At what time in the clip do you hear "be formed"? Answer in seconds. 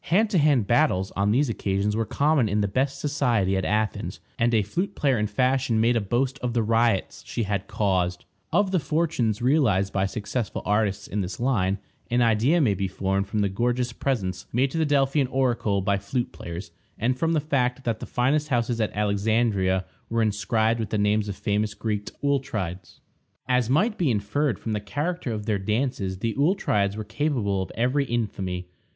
12.73-13.27